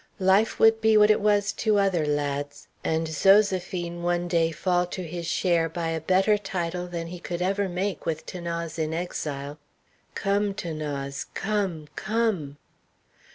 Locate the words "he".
7.05-7.19